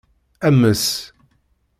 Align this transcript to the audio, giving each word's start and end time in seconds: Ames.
Ames. 0.49 0.83